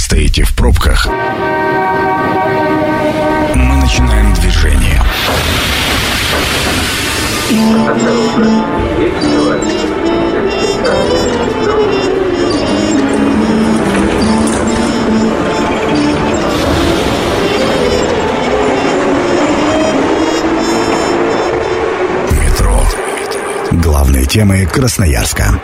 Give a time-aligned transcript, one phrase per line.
[0.00, 1.06] стоите в пробках,
[3.54, 5.02] мы начинаем движение.
[22.40, 22.82] Метро.
[23.72, 25.60] Главные темы Красноярска.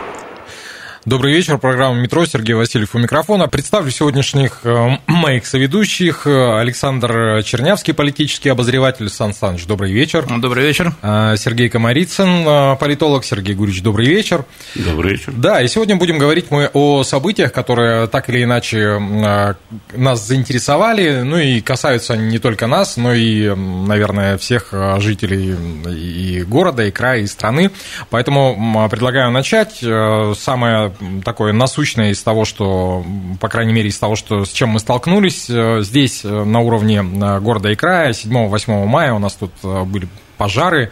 [1.06, 3.46] Добрый вечер, программа «Метро», Сергей Васильев у микрофона.
[3.46, 6.26] Представлю сегодняшних э, моих соведущих.
[6.26, 9.66] Александр Чернявский, политический обозреватель Сан Саныч.
[9.66, 10.26] Добрый вечер.
[10.40, 10.92] Добрый вечер.
[11.02, 13.24] А, Сергей Комарицын, э, политолог.
[13.24, 14.44] Сергей Гурич, добрый вечер.
[14.74, 15.32] Добрый вечер.
[15.36, 19.54] Да, и сегодня будем говорить мы о событиях, которые так или иначе э,
[19.94, 25.54] нас заинтересовали, ну и касаются не только нас, но и, наверное, всех жителей
[25.88, 27.70] и города, и края, и страны.
[28.10, 29.84] Поэтому предлагаю начать.
[30.36, 33.04] Самое такое насущное из того, что,
[33.40, 36.98] по крайней мере, из того, что, с чем мы столкнулись э, здесь, э, на уровне
[36.98, 40.90] э, города и края, 7-8 мая у нас тут были пожары,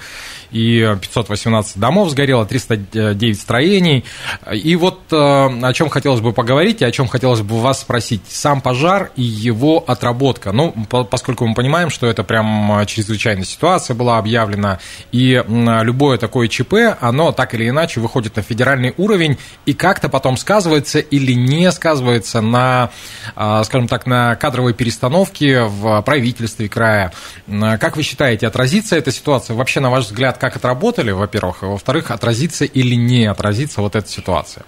[0.54, 4.04] и 518 домов сгорело, 309 строений.
[4.52, 8.22] И вот э, о чем хотелось бы поговорить, и о чем хотелось бы вас спросить.
[8.28, 10.52] Сам пожар и его отработка.
[10.52, 10.72] Ну,
[11.10, 14.78] поскольку мы понимаем, что это прям чрезвычайная ситуация была объявлена,
[15.10, 20.36] и любое такое ЧП, оно так или иначе выходит на федеральный уровень и как-то потом
[20.36, 22.90] сказывается или не сказывается на,
[23.34, 27.12] э, скажем так, на кадровой перестановке в правительстве края.
[27.48, 29.56] Как вы считаете, отразится эта ситуация?
[29.56, 34.06] Вообще, на ваш взгляд, как отработали, во-первых, и во-вторых, отразится или не отразится вот эта
[34.10, 34.64] ситуация.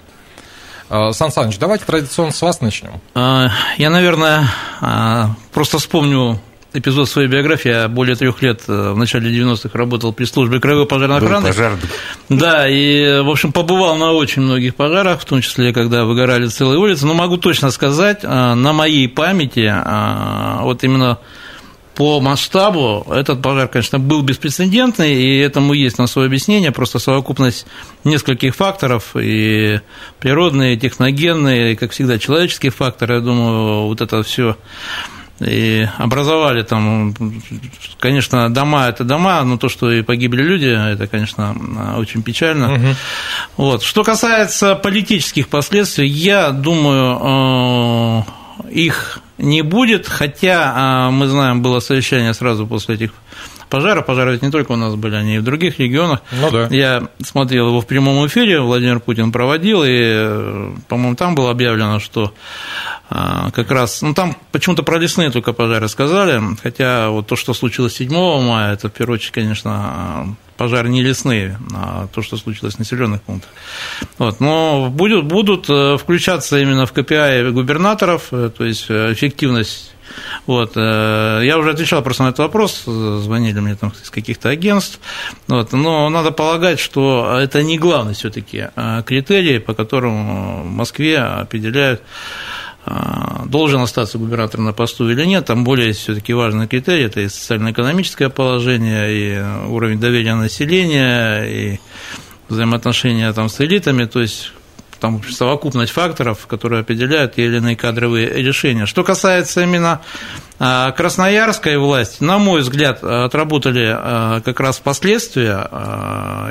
[0.88, 2.92] Э, Сан Саныч, давайте традиционно с вас начнем.
[3.14, 4.48] А, я, наверное,
[4.80, 6.40] а, просто вспомню
[6.72, 7.68] эпизод своей биографии.
[7.68, 11.48] Я более трех лет э, в начале 90-х работал при службе краевой пожарной охраны.
[11.48, 11.72] пожар.
[12.30, 16.78] Да, и, в общем, побывал на очень многих пожарах, в том числе, когда выгорали целые
[16.78, 17.04] улицы.
[17.04, 19.74] Но могу точно сказать, э, на моей памяти,
[20.62, 21.18] вот именно
[21.96, 27.66] по масштабу этот пожар, конечно, был беспрецедентный, и этому есть на свое объяснение, просто совокупность
[28.04, 29.80] нескольких факторов, и
[30.20, 34.56] природные, и техногенные, и, как всегда, человеческие факторы, я думаю, вот это все
[35.40, 37.14] и образовали там,
[37.98, 42.74] конечно, дома это дома, но то, что и погибли люди, это, конечно, очень печально.
[42.74, 42.86] Угу.
[43.58, 43.82] Вот.
[43.82, 48.30] Что касается политических последствий, я думаю, э,
[48.70, 53.12] их не будет, хотя а, мы знаем, было совещание сразу после этих
[53.68, 54.06] пожаров.
[54.06, 56.22] Пожары ведь не только у нас были, они и в других регионах.
[56.32, 56.68] Ну да.
[56.70, 62.32] Я смотрел его в прямом эфире, Владимир Путин проводил, и, по-моему, там было объявлено, что
[63.10, 67.54] а, как раз, ну там почему-то про лесные только пожары сказали, хотя вот то, что
[67.54, 72.74] случилось 7 мая, это в первую очередь, конечно, пожары не лесные, а то, что случилось
[72.74, 73.50] в населенных пунктах.
[74.18, 74.40] Вот.
[74.40, 79.92] Но будут, будут э, включаться именно в КПИ губернаторов, э, то есть э, эффективность
[80.46, 80.76] вот.
[80.76, 85.00] Я уже отвечал просто на этот вопрос, звонили мне там из каких-то агентств,
[85.48, 85.72] вот.
[85.72, 88.68] но надо полагать, что это не главный все-таки
[89.04, 92.02] критерий, по которому в Москве определяют
[93.46, 98.28] должен остаться губернатор на посту или нет, там более все-таки важный критерий, это и социально-экономическое
[98.28, 101.80] положение, и уровень доверия населения, и
[102.48, 104.52] взаимоотношения там с элитами, то есть
[105.00, 108.86] там совокупность факторов, которые определяют те или иные кадровые решения.
[108.86, 110.00] Что касается именно
[110.58, 115.68] а, красноярской власти, на мой взгляд, отработали а, как раз последствия,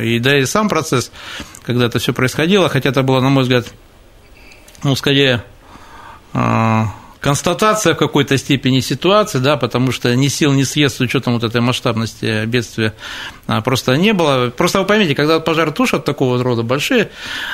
[0.02, 1.12] и да и сам процесс,
[1.64, 3.66] когда это все происходило, хотя это было, на мой взгляд,
[4.84, 5.55] ну, скорее а,
[7.26, 11.44] констатация в какой-то степени ситуации, да, потому что ни сил, ни средств с учетом вот
[11.44, 12.94] этой масштабности бедствия
[13.48, 14.52] а, просто не было.
[14.52, 17.10] Просто вы поймите, когда пожары тушат такого рода большие,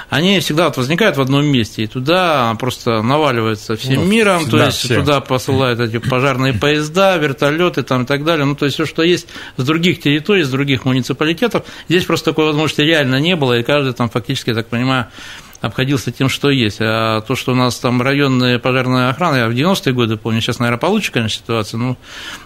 [0.09, 4.61] они всегда вот возникают в одном месте, и туда просто наваливаются всем ну, миром, то
[4.61, 4.99] есть все.
[4.99, 9.03] туда посылают эти пожарные поезда, вертолеты там и так далее, ну то есть все, что
[9.03, 13.63] есть с других территорий, с других муниципалитетов, здесь просто такой возможности реально не было, и
[13.63, 15.07] каждый там фактически, я так понимаю,
[15.61, 16.77] обходился тем, что есть.
[16.81, 20.59] А то, что у нас там районная пожарная охрана, я в 90-е годы помню, сейчас,
[20.59, 21.97] наверное, получше, конечно, ситуация, но,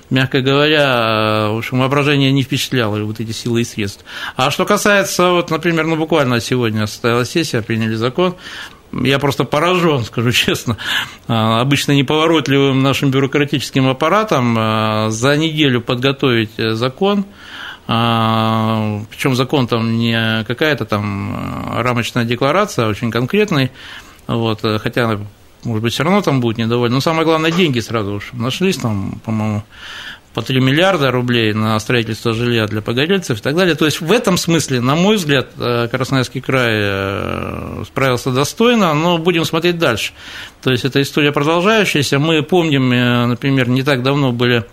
[0.10, 4.06] мягко говоря, в общем, воображение не впечатляло вот эти силы и средства.
[4.36, 8.36] А что касается, вот, например, ну, буквально сегодня состоялась сессия, приняли закон,
[8.92, 10.78] я просто поражен, скажу честно,
[11.28, 17.55] а, обычно неповоротливым нашим бюрократическим аппаратом а, за неделю подготовить закон, а,
[17.88, 21.36] Причем закон там не какая-то там
[21.78, 23.72] э, рамочная декларация, а очень конкретный.
[24.26, 25.20] Вот, э, хотя,
[25.64, 26.96] может быть, все равно там будет недовольно.
[26.96, 29.64] Но самое главное, деньги сразу уж нашлись там, по-моему,
[30.36, 33.74] по 3 миллиарда рублей на строительство жилья для погорельцев и так далее.
[33.76, 39.18] То есть в этом смысле, на мой взгляд, э, Красноярский край э, справился достойно, но
[39.18, 40.12] будем смотреть дальше.
[40.62, 42.20] То есть это история продолжающаяся.
[42.20, 44.66] Мы помним, э, например, не так давно были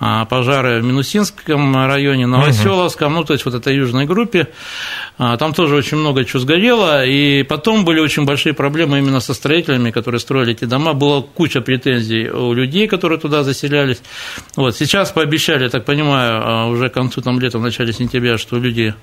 [0.00, 3.20] а, пожары в Минусинском районе, Новоселовском, угу.
[3.20, 4.48] ну, то есть вот этой южной группе.
[5.18, 9.34] А, там тоже очень много чего сгорело, и потом были очень большие проблемы именно со
[9.34, 10.94] строителями, которые строили эти дома.
[10.94, 14.02] Была куча претензий у людей, которые туда заселялись.
[14.56, 14.76] Вот.
[14.76, 18.58] Сейчас пообещали, я так понимаю, а, уже к концу там лета, в начале сентября, что
[18.58, 18.94] люди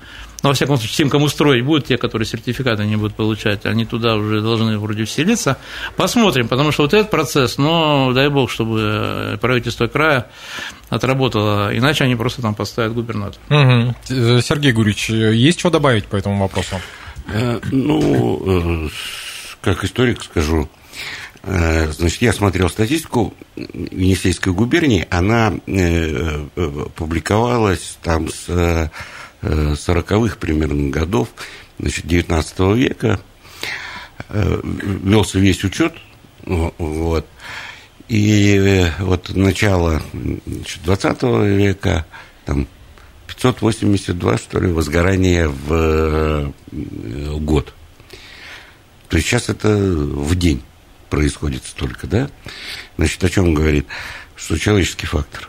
[0.42, 3.84] ну, во всяком случае, тем, кому строить будут, те, которые сертификаты не будут получать, они
[3.84, 5.56] туда уже должны вроде вселиться.
[5.96, 10.26] Посмотрим, потому что вот этот процесс, но дай бог, чтобы правительство края
[10.88, 13.42] отработало, иначе они просто там поставят губернатора.
[13.50, 13.94] Угу.
[14.40, 16.80] Сергей Гурич, есть что добавить по этому вопросу?
[17.28, 18.88] Э, ну, э,
[19.60, 20.81] как историк скажу, э,
[21.44, 25.52] Значит, я смотрел статистику Енисейской губернии, она
[26.94, 28.90] публиковалась там с
[29.42, 31.28] 40-х примерно годов,
[31.78, 33.20] значит, 19 века,
[34.28, 35.94] э, велся весь учет,
[36.44, 37.26] вот,
[38.08, 40.02] и э, вот начало
[40.46, 42.06] значит, 20 века,
[42.44, 42.68] там,
[43.26, 46.52] 582, что ли, возгорания в э,
[47.38, 47.74] год.
[49.08, 50.62] То есть сейчас это в день
[51.12, 52.30] происходит столько, да?
[52.96, 53.86] Значит, о чем говорит?
[54.34, 55.46] Что человеческий фактор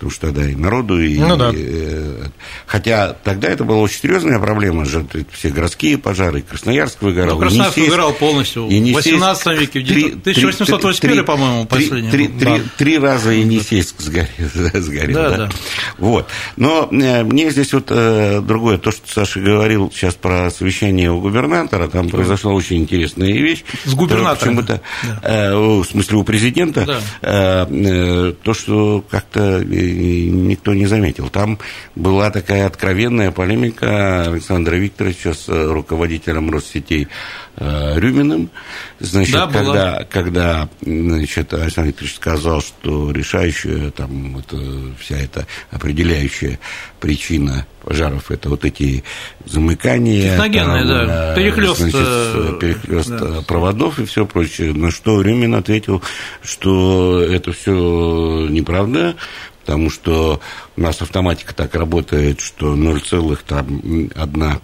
[0.00, 1.18] потому что тогда и народу, и...
[1.18, 1.50] Ну, да.
[1.54, 2.22] и,
[2.64, 7.34] хотя тогда это была очень серьезная проблема, же все городские пожары, Красноярск выгорал.
[7.34, 12.10] Ну, Красноярск Енисейск, выгорал полностью в 18 веке, в 1881, по-моему, последний.
[12.10, 12.60] Три, да.
[12.78, 14.26] три раза Енисейск сгорел.
[14.72, 15.36] сгорел да, да.
[15.36, 15.50] Да.
[15.98, 16.28] Вот.
[16.56, 21.20] Но э, мне здесь вот э, другое, то, что Саша говорил сейчас про совещание у
[21.20, 22.16] губернатора, там да.
[22.16, 23.64] произошла очень интересная вещь.
[23.84, 24.56] С губернатором?
[24.56, 24.80] Почему-то,
[25.22, 25.50] да.
[25.50, 27.00] э, в смысле, у президента, да.
[27.20, 31.28] э, э, то, что как-то никто не заметил.
[31.28, 31.58] Там
[31.94, 37.08] была такая откровенная полемика Александра Викторовича с руководителем Россетей
[37.56, 38.50] э, Рюминым.
[38.98, 44.56] Значит, да, когда, когда значит, Александр Викторович сказал, что решающая, там, это,
[44.98, 46.58] вся эта определяющая
[47.00, 49.02] причина пожаров это вот эти
[49.44, 53.42] замыкания, Техногенные, там, да, перехлест, значит, э, перехлест да.
[53.46, 54.74] проводов и все прочее.
[54.74, 56.02] На что Рюмин ответил,
[56.42, 59.16] что это все неправда,
[59.60, 60.40] потому что
[60.76, 64.60] у нас автоматика так работает, что 0,1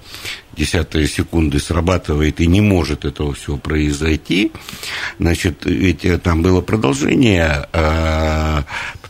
[0.56, 4.52] десятая секунды срабатывает и не может этого всего произойти.
[5.18, 8.64] Значит, ведь э, там было продолжение, а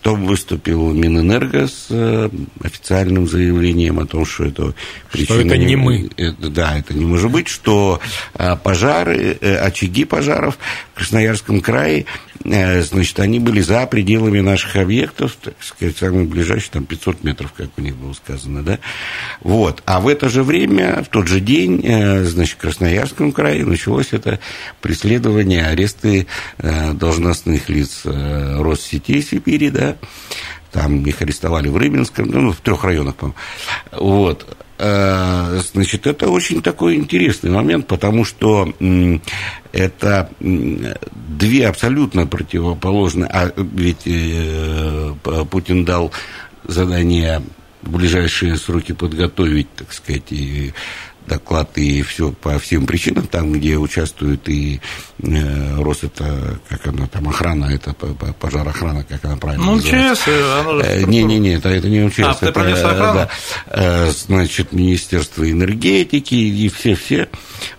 [0.06, 2.30] потом выступил Минэнерго с э,
[2.62, 4.72] официальным заявлением о том, что это
[5.10, 5.40] причина...
[5.40, 6.08] Что это не мы.
[6.16, 7.98] Это, да, это не может быть, что
[8.34, 10.58] а, пожары, э, очаги пожаров
[10.92, 12.06] в Красноярском крае
[12.44, 17.52] Э, значит, они были за пределами наших объектов, так сказать, самый ближайший, там, 500 метров,
[17.52, 18.78] как у них было сказано, да,
[19.40, 23.64] вот, а в это же время, в тот же день, э, значит, в Красноярском крае
[23.64, 24.38] началось это
[24.80, 26.26] преследование, аресты
[26.58, 29.95] э, должностных лиц Россети Сибири, да,
[30.72, 33.38] там их арестовали в Рыбинском, ну, в трех районах, по-моему,
[33.92, 38.74] вот, Э, значит, это очень такой интересный момент, потому что
[39.72, 45.14] это две абсолютно противоположные, а ведь э,
[45.50, 46.12] Путин дал
[46.64, 47.42] задание
[47.82, 50.74] в ближайшие сроки подготовить, так сказать, и
[51.26, 54.80] доклад и все по всем причинам, там, где участвует и
[55.22, 60.30] э, Рос, это, как она там, охрана, это пожарохрана, как она правильно ну, называется.
[60.30, 61.06] МЧС, же...
[61.06, 62.18] Не-не-не, это, это не МЧС.
[62.20, 63.14] А, это, охрану?
[63.14, 63.30] Да,
[63.68, 67.28] э, значит, Министерство энергетики и все-все.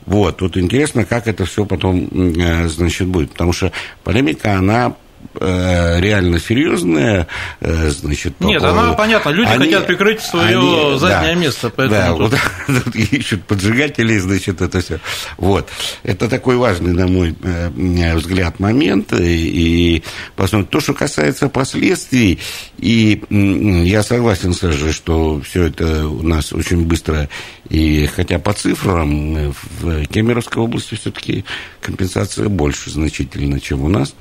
[0.05, 3.71] Вот, тут интересно, как это все потом, э, значит, будет, потому что
[4.03, 5.06] полемика, она Э,
[5.39, 7.27] реально серьезная,
[7.59, 8.79] э, значит, по Нет, поводу...
[8.79, 12.85] она понятно, люди они, хотят прикрыть свое они, заднее да, место, поэтому да, тут...
[12.85, 14.99] вот ищут поджигателей, значит, это все.
[15.37, 15.69] Вот.
[16.03, 19.13] Это такой важный, на мой э, взгляд, момент.
[19.13, 20.03] И,
[20.35, 22.39] посмотрим, то, что касается последствий,
[22.77, 27.29] и я согласен, Саша, что все это у нас очень быстро,
[27.69, 31.45] и хотя по цифрам в Кемеровской области все-таки
[31.81, 34.13] компенсация больше значительно, чем у нас.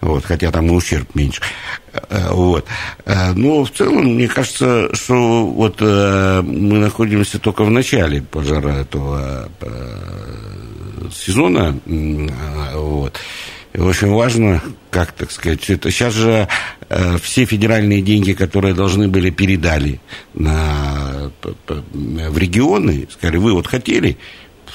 [0.00, 1.42] Вот, хотя там и ущерб меньше.
[1.92, 2.66] Э, вот.
[3.04, 8.70] Э, но в целом, мне кажется, что вот э, мы находимся только в начале пожара
[8.70, 9.48] этого
[11.12, 11.78] сезона.
[12.74, 13.18] Вот.
[13.72, 16.46] И очень важно, как так сказать, это сейчас же
[17.22, 19.98] все федеральные деньги, которые должны были передали
[20.34, 21.30] на,
[21.94, 24.18] в регионы, сказали, вы вот хотели,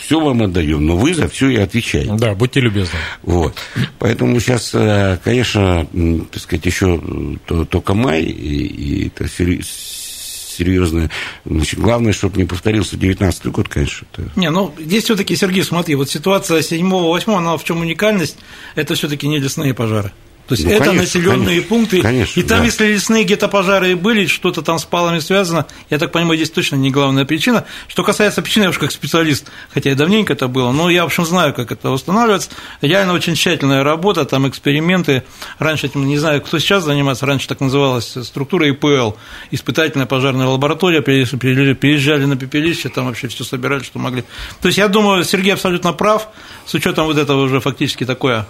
[0.07, 2.13] все вам отдаем, но вы за все и отвечаете.
[2.17, 2.97] Да, будьте любезны.
[3.23, 3.57] Вот.
[3.99, 5.85] Поэтому сейчас, э, конечно,
[6.31, 7.01] так сказать, еще
[7.45, 11.09] только май, и, и это серьезное.
[11.43, 14.07] Значит, главное, чтобы не повторился 19 год, конечно.
[14.13, 14.31] Это...
[14.37, 18.37] Не, ну здесь все-таки, Сергей, смотри, вот ситуация 7-8, она в чем уникальность?
[18.75, 20.13] Это все-таки не лесные пожары.
[20.47, 22.01] То есть ну, это конечно, населенные конечно, пункты.
[22.01, 22.65] Конечно, и там, да.
[22.65, 26.77] если лесные где-то пожары были, что-то там с палами связано, я так понимаю, здесь точно
[26.77, 27.65] не главная причина.
[27.89, 31.07] Что касается причины, я уж как специалист, хотя и давненько это было, но я, в
[31.07, 32.49] общем, знаю, как это восстанавливается.
[32.79, 35.23] Реально очень тщательная работа, там эксперименты.
[35.59, 39.11] Раньше этим, не знаю, кто сейчас занимается, раньше так называлась структура ИПЛ,
[39.51, 44.23] испытательная пожарная лаборатория, переезжали на пепелище, там вообще все собирали, что могли.
[44.61, 46.29] То есть я думаю, Сергей абсолютно прав,
[46.65, 48.47] с учетом вот этого уже фактически такое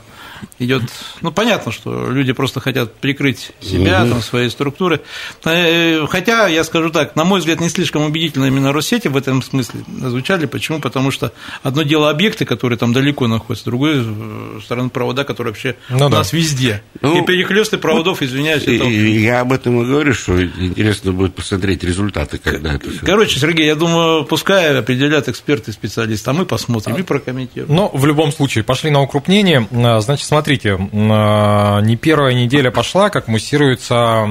[0.60, 0.84] идет,
[1.22, 4.12] ну, понятно, что люди просто хотят прикрыть себя, угу.
[4.12, 5.02] там, свои структуры.
[5.46, 9.42] Э, хотя, я скажу так, на мой взгляд, не слишком убедительно именно Россети в этом
[9.42, 10.46] смысле звучали.
[10.46, 10.80] Почему?
[10.80, 11.32] Потому что
[11.64, 16.10] одно дело объекты, которые там далеко находятся, другое э, стороны провода, которые вообще ну, у
[16.10, 16.18] да.
[16.18, 16.84] нас везде.
[17.02, 18.64] Ну, и перехлесты проводов, извиняюсь.
[18.64, 18.86] Это...
[18.86, 23.06] Я об этом и говорю, что интересно будет посмотреть результаты, когда это все.
[23.06, 27.00] Короче, Сергей, я думаю, пускай определят эксперты, специалисты, а мы посмотрим а...
[27.00, 27.74] и прокомментируем.
[27.74, 29.68] Но в любом случае, пошли на укрупнение.
[29.72, 34.26] Значит, смотрите, а, не первая неделя пошла, как муссируется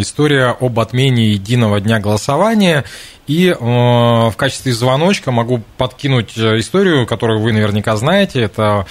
[0.00, 2.84] история об отмене единого дня голосования.
[3.26, 8.42] И в качестве звоночка могу подкинуть э, историю, которую вы наверняка знаете.
[8.42, 8.86] Это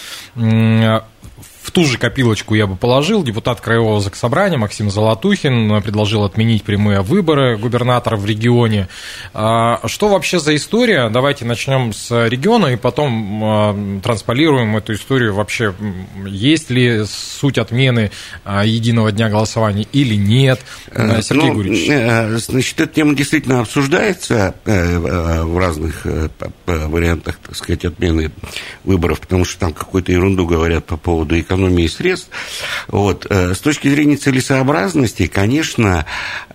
[1.75, 3.22] ту же копилочку я бы положил.
[3.22, 8.88] Депутат Краевого Заксобрания Максим Золотухин предложил отменить прямые выборы губернатора в регионе.
[9.34, 11.10] А, что вообще за история?
[11.10, 15.75] Давайте начнем с региона и потом а, трансполируем эту историю вообще.
[16.25, 18.10] Есть ли суть отмены
[18.46, 20.62] а, единого дня голосования или нет?
[20.91, 21.89] Э, Сергей ну, Гурьевич.
[21.89, 26.08] Э, значит, эта тема действительно обсуждается э, в разных
[26.65, 28.32] вариантах, так сказать, отмены
[28.86, 32.29] выборов, потому что там какую-то ерунду говорят по поводу экономики экономии средств.
[32.88, 33.25] Вот.
[33.29, 36.05] Э, с точки зрения целесообразности, конечно,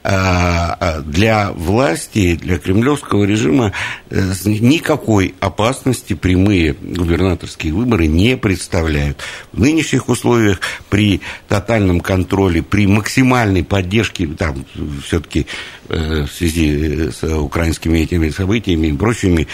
[0.02, 3.73] для власти, для кремлевского режима
[4.09, 9.19] э, никакой опасности прямые губернаторские выборы не представляют.
[9.52, 14.64] В нынешних условиях при тотальном контроле, при максимальной поддержке, там
[15.04, 15.47] все-таки
[15.88, 19.49] в связи с украинскими этими событиями и прочими,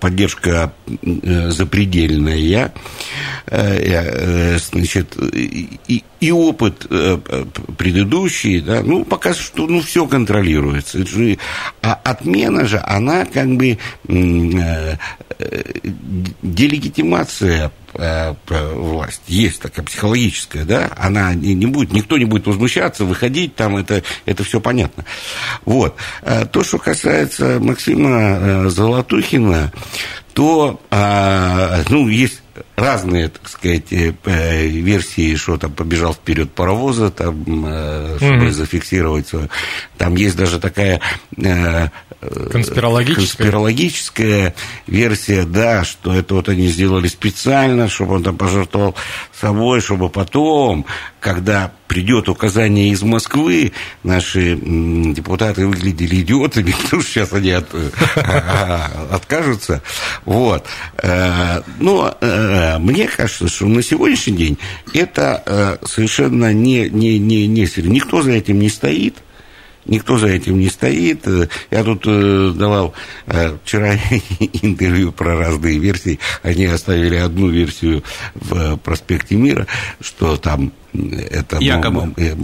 [0.00, 2.72] поддержка запредельная,
[4.58, 7.18] значит, и, и опыт э,
[7.76, 9.04] предыдущий, да, ну,
[9.38, 10.98] пока что, ну, все контролируется.
[11.82, 13.78] А отмена же, она как бы
[14.08, 14.96] э,
[16.42, 23.56] делегитимация власть есть такая психологическая, да, она не, не будет, никто не будет возмущаться, выходить,
[23.56, 25.04] там это, это все понятно.
[25.64, 25.96] Вот.
[26.22, 29.72] Э, то, что касается Максима Золотухина,
[30.34, 30.80] то,
[31.88, 32.42] ну, есть
[32.78, 38.50] разные, так сказать, э, версии, что там побежал вперед паровоза, там, э, чтобы mm-hmm.
[38.50, 39.48] зафиксировать свое.
[39.96, 41.00] Там есть даже такая
[41.36, 41.88] э,
[42.50, 43.26] конспирологическая.
[43.26, 44.54] конспирологическая
[44.86, 48.94] версия, да, что это вот они сделали специально, чтобы он там пожертвовал
[49.38, 50.86] собой, чтобы потом,
[51.20, 57.68] когда придет указание из Москвы, наши депутаты выглядели идиотами, потому что сейчас они от,
[59.10, 59.82] откажутся.
[60.24, 60.66] Вот.
[61.02, 62.16] Но
[62.78, 64.58] мне кажется, что на сегодняшний день
[64.92, 69.16] это э, совершенно не, не, не, не Никто за этим не стоит.
[69.86, 71.26] Никто за этим не стоит.
[71.70, 72.92] Я тут э, давал
[73.26, 73.94] э, вчера
[74.62, 76.18] интервью про разные версии.
[76.42, 79.66] Они оставили одну версию в проспекте Мира,
[80.00, 82.12] что там это Якобы.
[82.16, 82.34] Э,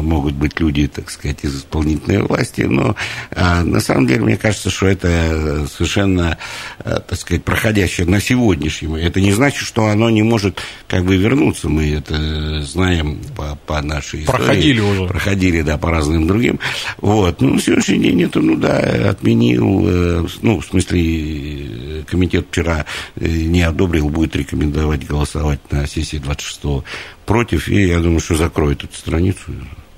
[0.00, 2.94] могут быть люди, так сказать, из исполнительной власти, но
[3.32, 6.38] а, на самом деле, мне кажется, что это совершенно,
[6.84, 8.94] э, так сказать, проходящее на сегодняшнем.
[8.94, 11.68] Это не значит, что оно не может как бы вернуться.
[11.68, 14.38] Мы это знаем по, по нашей истории.
[14.38, 15.06] Проходили уже.
[15.06, 16.60] Проходили, да, по разным другим.
[16.98, 17.40] Вот.
[17.40, 18.78] Ну, на сегодняшний день это, ну да,
[19.10, 26.84] отменил, э, ну, в смысле, комитет вчера не одобрил, будет рекомендовать голосовать на сессии 26
[27.24, 29.52] против, и я думаю, что закроет эту страницу.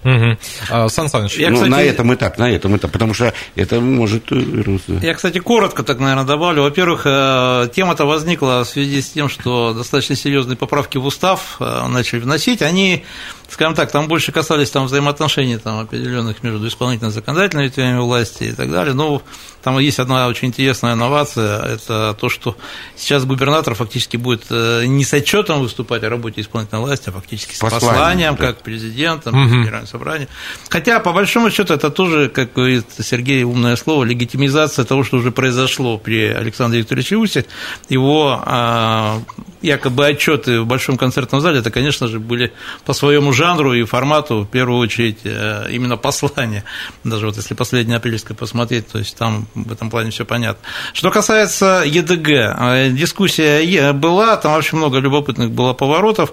[0.07, 0.39] Угу.
[0.71, 3.81] А, Сан Саныч, я, ну, кстати, на этом этапе, на этом этапе, потому что это
[3.81, 4.93] может вернуться.
[5.03, 6.63] Я, кстати, коротко так, наверное, добавлю.
[6.63, 11.89] Во-первых, э, тема-то возникла в связи с тем, что достаточно серьезные поправки в устав э,
[11.89, 12.63] начали вносить.
[12.63, 13.05] Они
[13.49, 18.45] скажем так, там больше касались там, взаимоотношений там, определенных между исполнительной и законодательной ветвями власти
[18.45, 18.95] и так далее.
[18.95, 19.23] Но
[19.63, 22.57] там есть одна очень интересная инновация, это то, что
[22.97, 27.55] сейчас губернатор фактически будет э, не с отчетом выступать о работе исполнительной власти, а фактически
[27.55, 28.47] с посланием, посланием да.
[28.47, 29.65] как президентом, угу.
[29.97, 30.29] Собрания.
[30.69, 35.31] Хотя, по большому счету, это тоже, как говорит Сергей, умное слово, легитимизация того, что уже
[35.31, 37.45] произошло при Александре Викторовиче Усе.
[37.89, 39.23] Его а,
[39.63, 42.53] якобы отчеты в Большом концертном зале, это, конечно же, были
[42.85, 46.65] по своему жанру и формату, в первую очередь, э, именно послания.
[47.05, 50.61] Даже вот если последнее апрельское посмотреть, то есть там в этом плане все понятно.
[50.93, 56.33] Что касается ЕДГ, э, дискуссия была, там очень много любопытных было поворотов.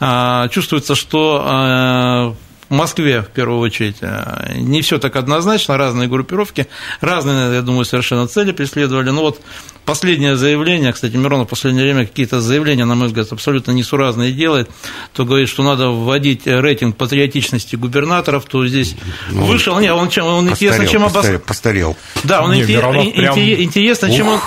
[0.00, 6.66] А, чувствуется, что э, Москве, в первую очередь, э, не все так однозначно, разные группировки,
[7.00, 9.10] разные, я думаю, совершенно цели преследовали.
[9.10, 9.40] Но вот
[9.84, 14.70] последнее заявление, кстати, Миронов в последнее время какие-то заявления, на мой взгляд, абсолютно несуразные делает,
[15.12, 18.96] то говорит, что надо вводить рейтинг патриотичности губернаторов, то здесь
[19.30, 21.26] ну, вышел, не, он, чем, он постарел, интересно, чем обос...
[21.46, 21.96] постарел.
[22.24, 24.16] Да, он не, интересно, прям...
[24.16, 24.40] чем он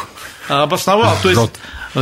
[0.47, 1.15] обосновал.
[1.21, 1.51] То есть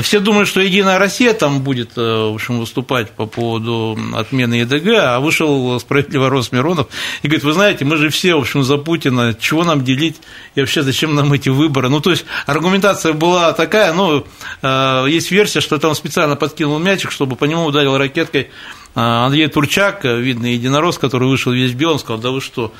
[0.01, 4.87] все думают, что Единая Россия там будет э, в общем, выступать по поводу отмены ЕДГ,
[4.99, 6.87] а вышел справедливо Рос Миронов
[7.21, 10.17] и говорит, вы знаете, мы же все, в общем, за Путина, чего нам делить
[10.55, 11.89] и вообще зачем нам эти выборы?
[11.89, 14.25] Ну, то есть аргументация была такая, ну,
[14.61, 18.49] э, есть версия, что там специально подкинул мячик, чтобы по нему ударил ракеткой
[18.95, 22.73] Андрей Турчак, видный единорос, который вышел весь белым, сказал, да вы что,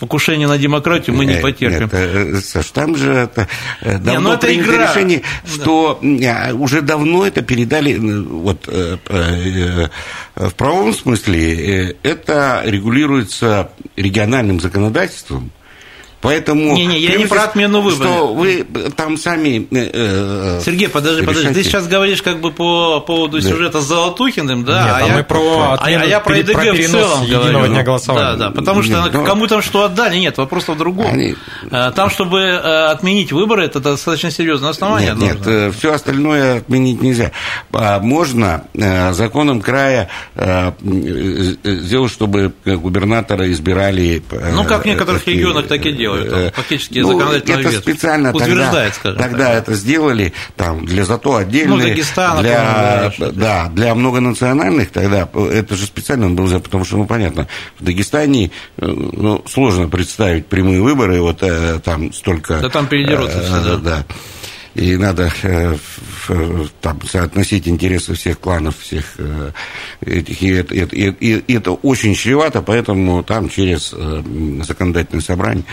[0.00, 1.82] покушение на демократию мы не потерпим.
[1.82, 3.46] Нет, э, Саш, там же это
[3.80, 4.90] э, давно не, ну, это принято игра.
[4.90, 6.50] решение, что да.
[6.54, 15.52] уже давно это передали, э, вот в правовом смысле это регулируется региональным законодательством,
[16.20, 16.74] Поэтому...
[16.74, 18.12] Не-не, я не про отмену выборов.
[18.12, 19.66] Что вы там сами...
[19.70, 21.40] Э, э Сергей, подожди, решайте.
[21.40, 21.62] подожди.
[21.62, 23.48] Ты сейчас говоришь как бы по поводу да.
[23.48, 24.84] сюжета с Золотухиным, да?
[24.84, 27.72] Нет, а, а я, про отмену, а я про ЕДГ про в целом единого говорю.
[27.72, 28.36] дня голосования.
[28.36, 31.10] Да, да, потому что нет, кому там что отдали, нет, вопрос в другом.
[31.10, 31.36] Они...
[31.70, 35.14] Э, там, чтобы э, отменить выборы, это достаточно серьезное основание.
[35.16, 37.32] Нет, нет все остальное отменить нельзя.
[37.72, 38.64] А можно
[39.12, 40.10] законом края
[40.84, 44.22] сделать, чтобы губернатора избирали...
[44.52, 48.32] Ну, как в некоторых регионах так и делают делают, он фактически ну, законодательный это специально
[48.32, 49.62] утверждает, тогда, тогда так.
[49.62, 55.86] это сделали там для зато отдельно ну, Дагестана, для, да, для многонациональных тогда, это же
[55.86, 57.48] специально было, потому что, ну, понятно,
[57.78, 62.60] в Дагестане э, ну, сложно представить прямые выборы, вот э, там столько...
[62.60, 63.76] Да там передерутся э, все, да.
[63.78, 64.04] да
[64.74, 65.76] и надо э,
[66.80, 69.50] там, соотносить интересы всех кланов, всех э,
[70.00, 74.22] этих, и это, и, и, и это очень чревато, поэтому там через э,
[74.62, 75.64] законодательное собрание.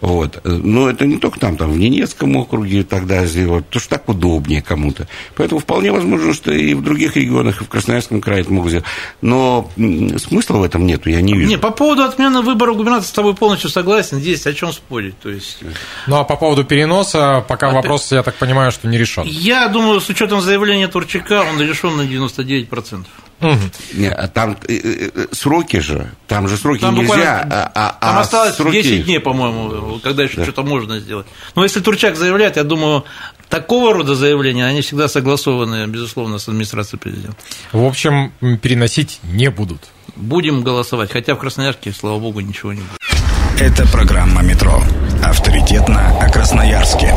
[0.00, 0.40] Вот.
[0.44, 4.62] Но это не только там, там в Ненецком округе тогда сделать, потому что так удобнее
[4.62, 5.08] кому-то.
[5.34, 8.86] Поэтому вполне возможно, что и в других регионах, и в Красноярском крае это могут сделать.
[9.22, 11.50] Но смысла в этом нету, я не вижу.
[11.50, 15.18] Не, по поводу отмены выбора губернатора с тобой полностью согласен, здесь о чем спорить.
[15.18, 15.58] То есть...
[16.06, 19.24] Ну, а по поводу переноса, пока а вопрос, я так понимаю, что не решен.
[19.26, 23.06] Я думаю, с учетом заявления Турчака, он решен на 99%.
[23.40, 23.58] Угу.
[23.94, 27.46] Не, а там э, э, э, сроки же, там же сроки там нельзя.
[27.50, 28.82] А, а, там а осталось сроки...
[28.82, 30.44] 10 дней, по-моему, когда еще да.
[30.44, 31.26] что-то можно сделать.
[31.54, 33.04] Но если Турчак заявляет, я думаю,
[33.50, 37.36] такого рода заявления, они всегда согласованы, безусловно, с администрацией президента.
[37.72, 39.82] В общем, переносить не будут.
[40.16, 43.60] Будем голосовать, хотя в Красноярске, слава богу, ничего не будет.
[43.60, 44.82] Это программа «Метро».
[45.22, 47.14] Авторитетно о Красноярске.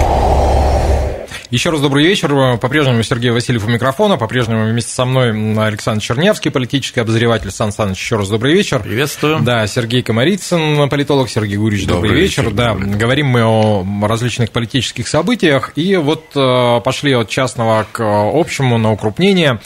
[1.51, 2.57] Еще раз добрый вечер.
[2.59, 4.17] По-прежнему Сергей Васильев у микрофона.
[4.17, 7.49] По-прежнему вместе со мной Александр Чернявский, политический обозреватель.
[7.49, 8.83] Сан Саныч, еще раз добрый вечер.
[8.83, 9.39] Приветствую.
[9.39, 11.27] Да, Сергей Комарицын, политолог.
[11.27, 12.43] Сергей Гурич, добрый, добрый вечер.
[12.43, 12.55] вечер.
[12.55, 12.91] Да, добрый.
[12.91, 15.71] говорим мы о различных политических событиях.
[15.75, 19.59] И вот э, пошли от частного к общему на укрупнение.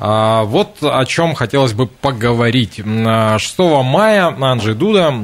[0.00, 2.80] А, вот о чем хотелось бы поговорить.
[2.82, 5.14] 6 мая Анджей Дуда,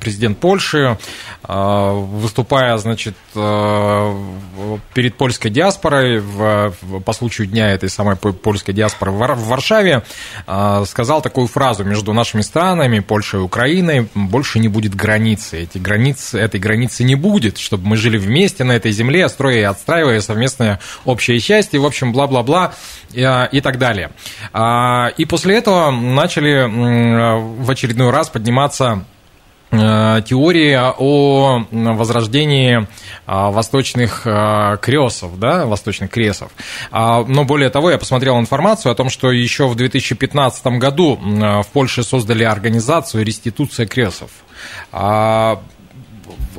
[0.00, 0.98] президент Польши,
[1.46, 4.14] выступая, значит, э,
[4.94, 6.72] перед польской диаспорой в,
[7.04, 10.02] по случаю дня этой самой польской диаспоры в Варшаве
[10.46, 15.64] а, сказал такую фразу между нашими странами, Польшей и Украиной, больше не будет границы.
[15.64, 19.62] Эти границы, этой границы не будет, чтобы мы жили вместе на этой земле, строя и
[19.62, 22.72] отстраивая совместное общее счастье, в общем, бла-бла-бла
[23.12, 24.12] и, так далее.
[24.54, 26.66] А, и после этого начали
[27.62, 29.04] в очередной раз подниматься
[29.72, 32.88] Э, теории о возрождении
[33.24, 36.50] а, восточных э, кресов, да, восточных кресов.
[36.90, 41.66] А, но более того, я посмотрел информацию о том, что еще в 2015 году в
[41.72, 44.30] Польше создали организацию «Реституция кресов».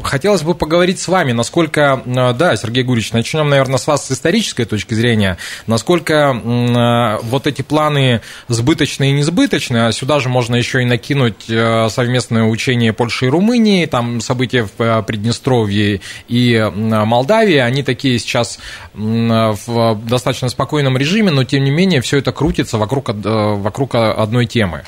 [0.03, 4.11] Хотелось бы поговорить с вами, насколько, э, да, Сергей Гурич, начнем, наверное, с вас с
[4.11, 10.55] исторической точки зрения, насколько э, вот эти планы сбыточные и несбыточные, а сюда же можно
[10.55, 17.57] еще и накинуть э, совместное учение Польши и Румынии, там события в Приднестровье и Молдавии,
[17.57, 18.59] они такие сейчас
[18.93, 24.83] в достаточно спокойном режиме, но тем не менее все это крутится вокруг, вокруг одной темы.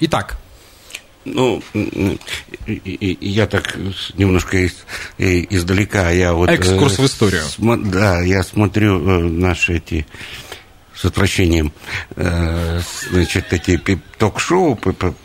[0.00, 0.38] Итак,
[1.34, 1.62] ну,
[2.66, 3.76] я так
[4.16, 4.84] немножко из,
[5.18, 6.48] издалека, я вот...
[6.48, 7.42] Экскурс в историю.
[7.42, 10.06] См, да, я смотрю наши эти
[10.98, 11.72] с отвращением,
[12.16, 13.80] значит, эти
[14.18, 14.76] ток-шоу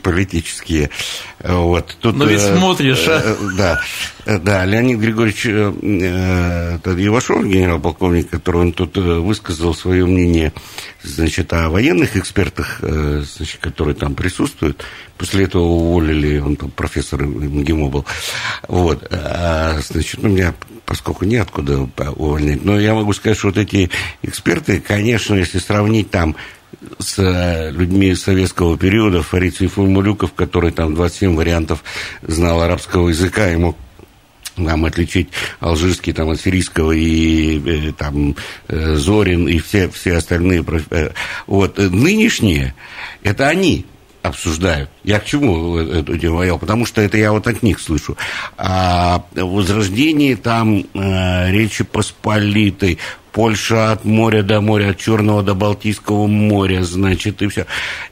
[0.03, 0.91] политические.
[1.39, 1.97] Вот.
[1.99, 3.35] Тут, Но ведь смотришь, а?
[3.57, 3.81] Да,
[4.25, 10.53] да, Леонид Григорьевич Ивашов, генерал-полковник, который он тут высказал свое мнение,
[11.01, 14.85] значит, о военных экспертах, значит, которые там присутствуют.
[15.17, 18.05] После этого уволили, он там профессор МГИМО был.
[18.67, 20.53] Вот, а, значит, ну, меня
[20.85, 22.63] поскольку неоткуда увольнять.
[22.63, 23.89] Но я могу сказать, что вот эти
[24.21, 26.35] эксперты, конечно, если сравнить там
[26.99, 31.83] с э, людьми советского периода, Фарицей Фумулюков, который там 27 вариантов
[32.21, 33.77] знал арабского языка и мог
[34.55, 38.35] нам отличить алжирский там, от сирийского и э, там
[38.67, 40.65] э, Зорин и все, все остальные.
[41.47, 42.73] Вот нынешние,
[43.23, 43.85] это они
[44.23, 44.89] обсуждают.
[45.03, 46.57] Я к чему эту тему говорил?
[46.57, 48.17] Потому что это я вот от них слышу.
[48.57, 52.99] А возрождение там э, Речи Посполитой,
[53.33, 57.65] Польша от моря до моря, от Черного до Балтийского моря, значит, и все.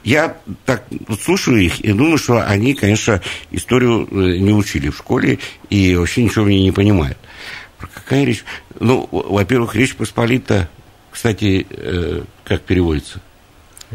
[0.04, 0.84] Я так
[1.20, 5.38] слушаю их и думаю, что они, конечно, историю э, не учили в школе
[5.70, 7.16] и вообще ничего мне не понимают.
[7.78, 8.44] Какая речь?
[8.78, 10.68] Ну, во-первых, Речь Посполита,
[11.10, 13.22] кстати, э, как переводится–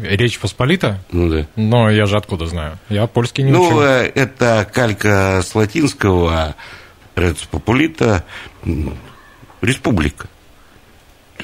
[0.02, 1.00] Речь Посполита?
[1.10, 1.46] Ну да.
[1.56, 2.78] Но я же откуда знаю?
[2.88, 3.76] Я польский не ну, учил.
[3.76, 6.54] Ну, это калька с латинского
[7.16, 8.24] Рец Популита
[9.60, 10.28] республика.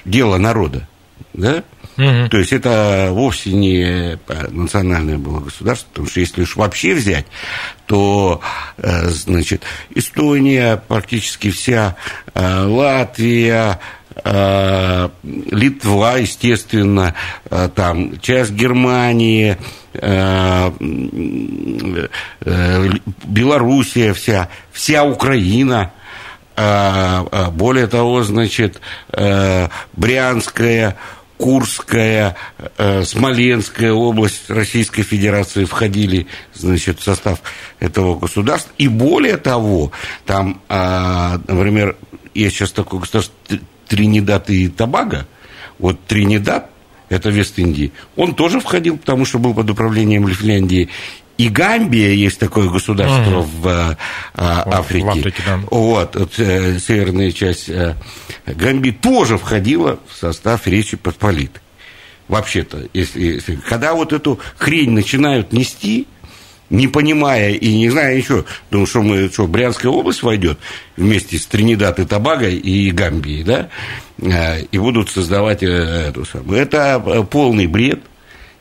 [0.04, 0.86] Дело народа.
[1.32, 1.64] Да?
[1.96, 2.28] Угу.
[2.30, 4.18] То есть это вовсе не
[4.50, 7.26] национальное было государство, потому что если уж вообще взять,
[7.86, 8.40] то,
[8.78, 9.62] э, значит,
[9.94, 11.96] Эстония, практически вся,
[12.34, 13.78] э, Латвия,
[14.22, 17.14] Литва, естественно,
[17.50, 19.56] э, там часть Германии,
[19.94, 20.70] э,
[23.24, 25.92] Белоруссия вся, вся Украина,
[26.56, 28.80] более того, значит,
[29.92, 30.96] Брянская,
[31.36, 32.36] Курская,
[33.02, 37.40] Смоленская область Российской Федерации входили, значит, в состав
[37.80, 38.72] этого государства.
[38.78, 39.90] И более того,
[40.26, 41.96] там, например,
[42.34, 43.34] есть сейчас такое государство
[43.86, 45.26] Тринидад и Табаго,
[45.78, 46.70] вот Тринидад,
[47.08, 50.88] это Вест-Индии, он тоже входил, потому что был под управлением Финляндии.
[51.36, 53.48] И Гамбия есть такое государство mm.
[53.60, 53.96] в
[54.34, 55.04] а, Африке.
[55.04, 55.60] В Африке да.
[55.68, 57.96] Вот, вот э, северная часть э,
[58.46, 61.60] Гамбии тоже входила в состав Речи Посполитой.
[62.28, 66.06] Вообще-то, если, если, когда вот эту хрень начинают нести,
[66.74, 70.58] не понимая и не зная ничего, думаю, что мы, что, Брянская область войдет
[70.96, 73.68] вместе с Тринидад и Тобаго и Гамбией, да,
[74.18, 76.58] э, и будут создавать э, эту самую.
[76.58, 78.00] Это э, полный бред,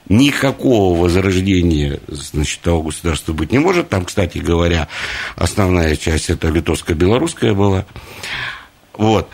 [0.09, 3.89] никакого возрождения, значит, того государства быть не может.
[3.89, 4.87] Там, кстати говоря,
[5.35, 7.85] основная часть это литовско-белорусская была.
[8.93, 9.27] Вот.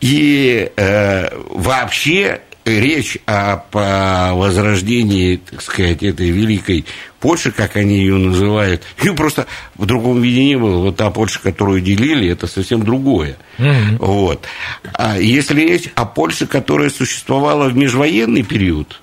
[0.00, 6.84] И э, вообще речь о, возрождении, так сказать, этой великой
[7.20, 9.46] Польши, как они ее называют, ее просто
[9.76, 10.78] в другом виде не было.
[10.78, 13.36] Вот та Польша, которую делили, это совсем другое.
[13.58, 13.96] Mm-hmm.
[13.98, 14.44] Вот.
[14.94, 19.00] А если речь о Польше, которая существовала в межвоенный период,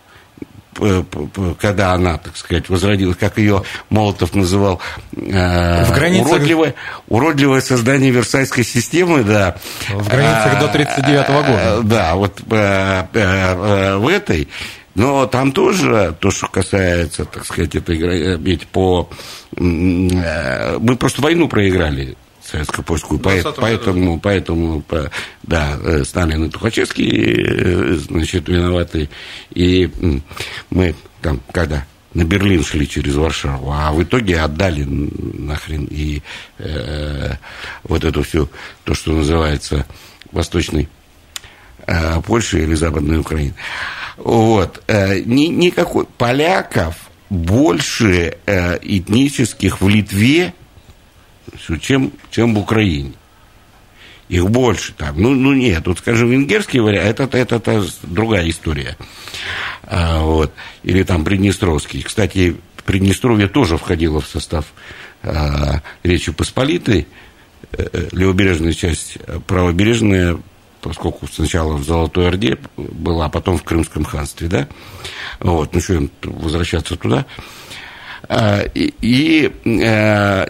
[1.60, 4.82] когда она, так сказать, возродилась, как ее Молотов называл,
[5.16, 6.32] э, в границах...
[6.32, 6.76] уродливое,
[7.08, 9.58] уродливое создание Версальской системы, да.
[9.90, 11.48] В границах а, до 1939 года.
[11.50, 14.48] Э, да, вот э, в этой.
[14.96, 19.10] Но там тоже, то, что касается, так сказать, этой, ведь по...
[19.56, 22.18] Мы просто войну проиграли
[22.50, 23.20] советско-польскую.
[23.20, 24.84] Поэтому, поэтому,
[25.44, 29.10] да, э, Сталин и Тухачевский, э, значит, виноваты.
[29.52, 29.90] И
[30.70, 36.22] мы там, когда на Берлин шли через Варшаву, а в итоге отдали нахрен и
[36.58, 37.34] э,
[37.84, 38.50] вот эту всю,
[38.84, 39.86] то, что называется
[40.32, 40.90] Восточной
[41.86, 43.54] э, Польшей или Западной Украиной.
[44.18, 44.82] Вот.
[44.88, 46.96] Э, ни, никакой поляков
[47.30, 50.54] больше э, этнических в Литве,
[51.82, 53.14] чем, чем в Украине.
[54.28, 55.20] Их больше там.
[55.20, 58.96] Ну, ну нет, вот, скажем, венгерский вариант, это, это, это другая история.
[59.84, 60.54] А, вот.
[60.84, 62.04] Или там Приднестровский.
[62.04, 64.66] Кстати, Приднестровье тоже входило в состав
[65.24, 67.08] а, Речи Посполитой.
[67.72, 70.40] Э, э, левобережная часть, правобережная,
[70.82, 74.68] поскольку сначала в Золотой Орде была, а потом в Крымском ханстве, да?
[75.40, 77.26] Вот, ну что, возвращаться туда.
[78.28, 80.46] А, и, э,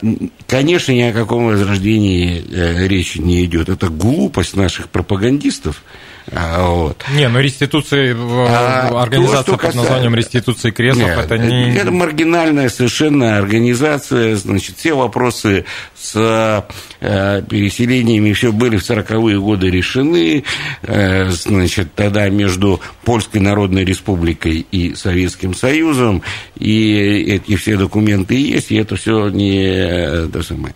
[0.48, 3.70] конечно, ни о каком возрождении э, речи не идет.
[3.70, 5.84] Это глупость наших пропагандистов,
[6.32, 7.04] вот.
[7.12, 11.76] Не, но реституция, а, организация то, под названием реституции креслов, Нет, это не...
[11.76, 15.66] Это маргинальная совершенно организация, значит, все вопросы
[16.00, 16.66] с
[17.02, 20.44] э, переселениями все были в 40-е годы решены,
[20.84, 26.22] э, значит, тогда между Польской Народной Республикой и Советским Союзом,
[26.58, 30.76] и эти все документы есть, и это все не э, то самое.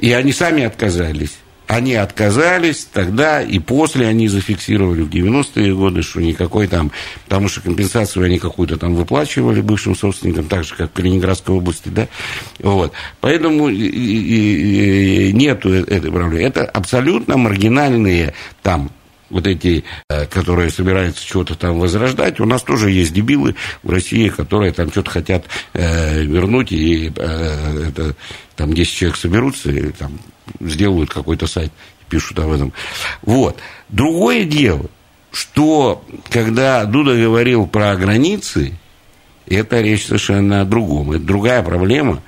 [0.00, 1.38] И они сами отказались.
[1.66, 6.92] Они отказались тогда и после они зафиксировали в 90-е годы, что никакой там,
[7.24, 11.88] потому что компенсацию они какую-то там выплачивали бывшим собственникам, так же, как в Калининградской области,
[11.88, 12.06] да,
[12.58, 12.92] вот.
[13.20, 13.70] Поэтому
[15.34, 16.42] нету э, этой проблемы.
[16.42, 18.90] Это абсолютно маргинальные там
[19.30, 24.28] вот эти, э, которые собираются чего-то там возрождать, у нас тоже есть дебилы в России,
[24.28, 28.14] которые там что-то хотят э, вернуть, и э, это,
[28.54, 30.18] там 10 человек соберутся и там
[30.60, 31.72] сделают какой-то сайт,
[32.08, 32.72] пишут об этом.
[33.22, 33.58] Вот.
[33.88, 34.86] Другое дело,
[35.32, 38.74] что когда Дуда говорил про границы,
[39.46, 41.12] это речь совершенно о другом.
[41.12, 42.22] Это другая проблема.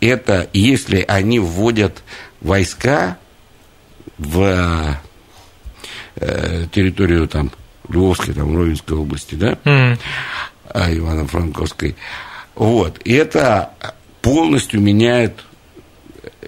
[0.00, 2.02] Это если они вводят
[2.40, 3.18] войска
[4.18, 4.98] в
[6.16, 7.50] э, территорию там
[7.88, 9.98] Львовской, там, Ровенской области, да, mm.
[10.70, 11.96] а Ивано-Франковской.
[12.54, 13.00] Вот.
[13.04, 13.72] И это
[14.22, 15.44] полностью меняет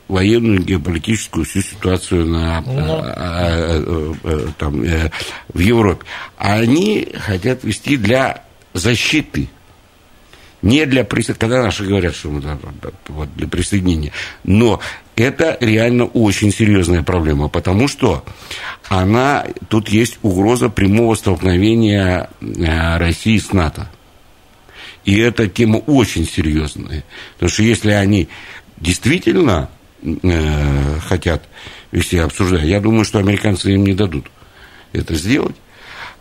[0.09, 2.73] военную геополитическую всю ситуацию на, ну.
[2.77, 5.11] а, а, а, там, э,
[5.53, 6.05] в Европе.
[6.37, 9.49] Они хотят вести для защиты
[10.62, 12.42] не для присоединения, когда наши говорят, что мы
[13.09, 14.81] вот, для присоединения, но
[15.14, 18.25] это реально очень серьезная проблема, потому что
[18.88, 23.88] она, тут есть угроза прямого столкновения э, России с НАТО.
[25.05, 27.05] И эта тема очень серьезная.
[27.35, 28.29] Потому что если они
[28.77, 29.71] действительно
[30.02, 31.42] э, хотят
[31.92, 34.30] вести обсуждать, я думаю, что американцы им не дадут
[34.92, 35.56] это сделать.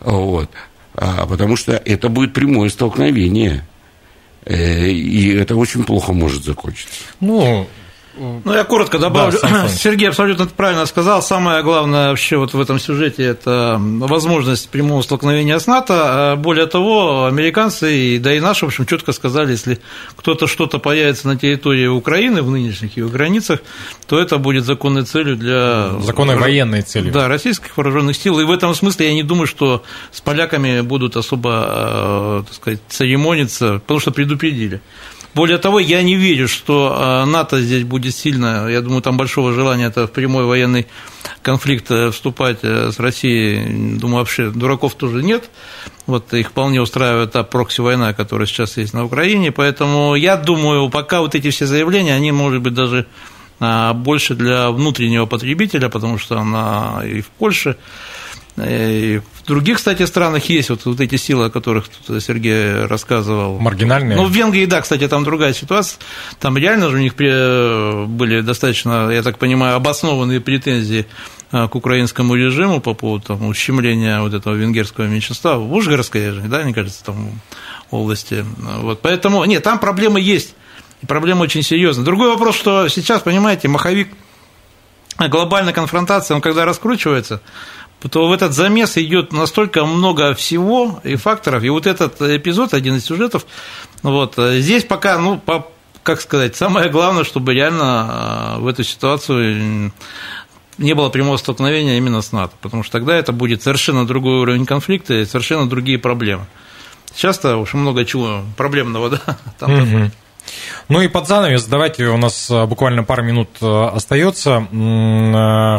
[0.00, 0.50] Вот.
[0.94, 3.64] А, потому что это будет прямое столкновение
[4.48, 7.04] Э, и это очень плохо может закончиться.
[7.20, 7.66] Ну,
[8.18, 9.38] ну, я коротко добавлю.
[9.42, 11.22] Да, Сергей абсолютно правильно сказал.
[11.22, 15.94] Самое главное вообще вот в этом сюжете– это возможность прямого столкновения с НАТО.
[16.32, 19.78] А более того, американцы, да и наши, в общем, четко сказали, если
[20.16, 23.60] кто-то что-то появится на территории Украины, в нынешних ее границах,
[24.06, 25.90] то это будет законной целью для…
[26.00, 27.12] Законной военной целью.
[27.12, 28.40] Да, российских вооруженных сил.
[28.40, 32.80] И в этом смысле я не думаю, что с поляками будут особо, э, так сказать,
[32.88, 34.80] церемониться, потому что предупредили.
[35.34, 39.52] Более того, я не верю, что а, НАТО здесь будет сильно, я думаю, там большого
[39.52, 40.86] желания это в прямой военный
[41.42, 45.50] конфликт э, вступать э, с Россией, думаю, вообще дураков тоже нет.
[46.06, 49.52] Вот их вполне устраивает та прокси-война, которая сейчас есть на Украине.
[49.52, 53.06] Поэтому я думаю, пока вот эти все заявления, они, может быть, даже
[53.60, 57.76] больше для внутреннего потребителя, потому что она и в Польше,
[58.56, 61.86] и в других, кстати, странах есть вот, вот эти силы, о которых
[62.20, 63.58] Сергей рассказывал.
[63.58, 64.18] Маргинальные?
[64.18, 65.98] Ну, в Венгрии, да, кстати, там другая ситуация.
[66.38, 71.06] Там реально же у них были достаточно, я так понимаю, обоснованные претензии
[71.50, 76.62] а, к украинскому режиму по поводу там, ущемления вот этого венгерского меньшинства в Ужгородской, да,
[76.62, 77.40] мне кажется, там
[77.90, 78.44] области.
[78.58, 80.54] Вот, поэтому, нет, там проблемы есть,
[81.00, 82.04] и проблема очень серьезная.
[82.04, 84.08] Другой вопрос, что сейчас, понимаете, маховик
[85.26, 87.40] глобальная конфронтация, он когда раскручивается,
[88.00, 91.64] то в этот замес идет настолько много всего и факторов.
[91.64, 93.44] И вот этот эпизод, один из сюжетов,
[94.02, 95.66] вот, здесь пока, ну, по,
[96.04, 99.92] как сказать, самое главное, чтобы реально а, в эту ситуацию
[100.78, 104.64] не было прямого столкновения именно с НАТО, потому что тогда это будет совершенно другой уровень
[104.64, 106.46] конфликта и совершенно другие проблемы.
[107.14, 109.20] Сейчас-то уж много чего проблемного, да,
[109.58, 110.10] там угу.
[110.88, 114.66] Ну и под занавес, давайте, у нас буквально пару минут а, остается.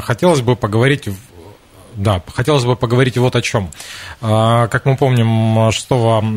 [0.04, 1.10] Хотелось бы поговорить
[1.96, 3.70] да, хотелось бы поговорить вот о чем.
[4.22, 5.88] А, как мы помним, 6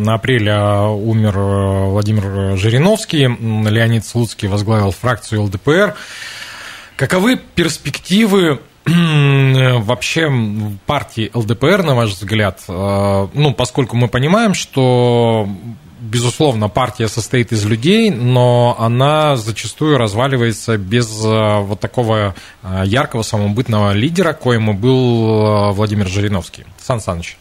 [0.09, 5.95] апреля умер э, Владимир Жириновский, Леонид Слуцкий возглавил фракцию ЛДПР.
[6.97, 10.31] Каковы перспективы вообще
[10.87, 12.61] партии ЛДПР, на ваш взгляд?
[12.69, 15.49] А, ну, поскольку мы понимаем, что
[16.03, 23.23] безусловно, партия состоит из людей, но она зачастую разваливается без э, вот такого э, яркого
[23.23, 26.65] самобытного лидера, коим и был э, Владимир Жириновский.
[26.81, 27.37] Сан Саныч.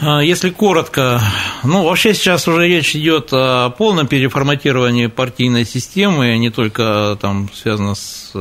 [0.00, 1.20] А, если коротко,
[1.64, 7.94] ну, вообще сейчас уже речь идет о полном переформатировании партийной системы, не только там связано
[7.94, 8.32] с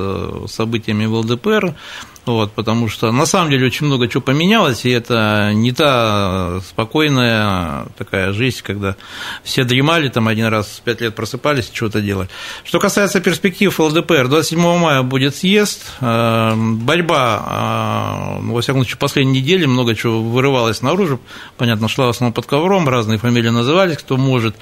[0.47, 1.75] событиями в ЛДПР.
[2.25, 7.85] Вот, потому что на самом деле очень много чего поменялось, и это не та спокойная
[7.97, 8.95] такая жизнь, когда
[9.43, 12.27] все дремали, там один раз пять лет просыпались, что-то делали.
[12.63, 19.41] Что касается перспектив ЛДПР, 27 мая будет съезд, э, борьба, э, во всяком случае, последней
[19.41, 21.19] недели много чего вырывалось наружу,
[21.57, 24.55] понятно, шла в основном под ковром, разные фамилии назывались, кто может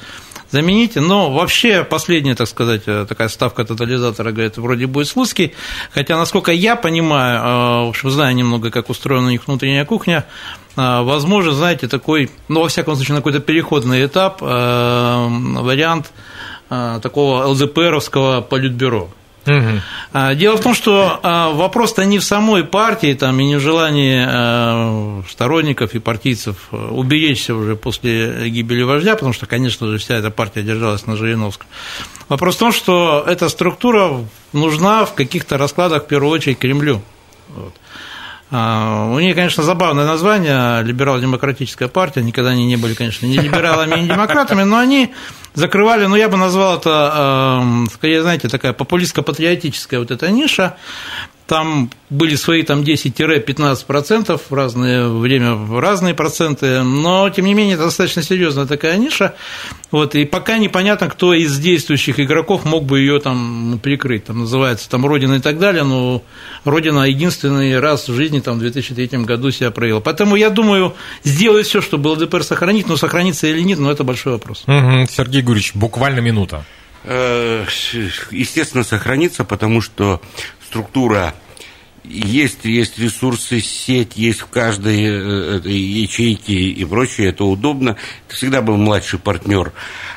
[0.53, 1.01] замените.
[1.01, 5.53] Но вообще последняя, так сказать, э, такая ставка тотализатора, говорит, вроде будет Слуцкий.
[5.91, 10.25] Хотя, насколько я понимаю, э, в общем, знаю немного, как устроена у них внутренняя кухня,
[10.77, 16.11] э, возможно, знаете, такой, ну, во всяком случае, на какой-то переходный этап, вариант
[16.69, 19.09] такого ЛДПРовского политбюро.
[19.45, 20.35] Угу.
[20.35, 24.25] Дело в том, что а, вопрос-то не в самой партии там, и не в желании
[24.25, 30.31] а, сторонников и партийцев уберечься уже после гибели вождя, потому что, конечно же, вся эта
[30.31, 31.67] партия держалась на Жириновском.
[32.29, 34.11] Вопрос в том, что эта структура
[34.53, 37.01] нужна в каких-то раскладах, в первую очередь, Кремлю.
[37.49, 37.73] Вот.
[38.53, 44.07] У нее, конечно, забавное название, либерал-демократическая партия, никогда они не были, конечно, ни либералами, ни
[44.07, 45.11] демократами, но они
[45.55, 50.77] закрывали, ну, я бы назвал это, эм, скорее, знаете, такая популистско-патриотическая вот эта ниша,
[51.47, 57.75] там были свои там 10-15% в разное время, в разные проценты, но, тем не менее,
[57.75, 59.35] это достаточно серьезная такая ниша,
[59.91, 64.89] вот, и пока непонятно, кто из действующих игроков мог бы ее там прикрыть, там называется
[64.89, 66.23] там Родина и так далее, но
[66.63, 69.99] Родина единственный раз в жизни там в 2003 году себя проявила.
[69.99, 74.33] Поэтому я думаю, сделать все, чтобы ЛДПР сохранить, но сохранится или нет, но это большой
[74.33, 74.63] вопрос.
[74.67, 76.63] Угу, Сергей Гурьевич, буквально минута.
[77.05, 77.65] Э,
[78.31, 80.21] естественно, сохранится, потому что
[80.73, 81.35] структура
[82.03, 87.95] есть, есть ресурсы, сеть есть в каждой э, ячейке и прочее, это удобно.
[88.27, 89.71] Это всегда был младший партнер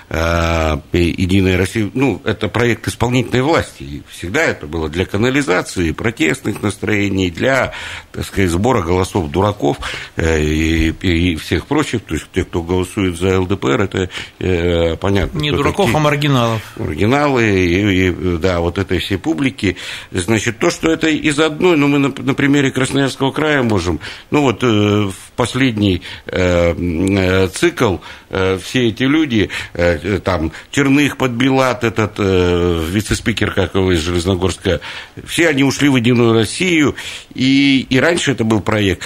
[0.09, 1.91] э, Единой России.
[1.95, 3.83] Ну, это проект исполнительной власти.
[3.83, 7.73] И всегда это было для канализации, протестных настроений, для,
[8.13, 9.79] так сказать, сбора голосов дураков
[10.17, 12.03] э, и, и всех прочих.
[12.03, 15.39] То есть те, кто голосует за ЛДПР, это э, понятно.
[15.39, 16.63] Не дураков, такие, а маргиналов.
[16.77, 19.77] Маргиналы, и, и, да, вот этой всей публики.
[20.11, 24.43] Значит, то, что это из одной, ну, мы на, на примере Красноярского края можем, ну,
[24.43, 27.97] вот э, в последний э, э, цикл
[28.37, 34.01] э, все эти люди э, Э, там Черных, Подбилат, этот э, вице-спикер, как его из
[34.01, 34.81] Железногорска,
[35.25, 36.97] все они ушли в Единую Россию,
[37.35, 39.03] и, и раньше это был проект.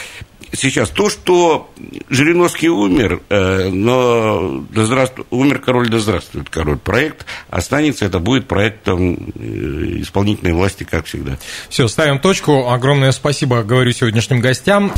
[0.53, 1.71] Сейчас то, что
[2.09, 6.77] Жириновский умер, но да здравствует, умер король, да здравствует король.
[6.77, 11.39] Проект останется, это будет проектом исполнительной власти, как всегда.
[11.69, 12.69] Все, ставим точку.
[12.69, 14.93] Огромное спасибо, говорю сегодняшним гостям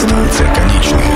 [0.00, 1.09] станция конечная.